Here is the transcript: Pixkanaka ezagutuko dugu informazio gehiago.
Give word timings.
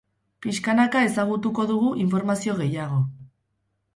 Pixkanaka 0.43 1.01
ezagutuko 1.09 1.67
dugu 1.73 1.91
informazio 2.05 2.57
gehiago. 2.63 3.01